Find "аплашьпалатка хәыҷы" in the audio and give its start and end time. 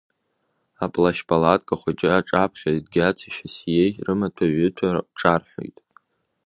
0.83-2.09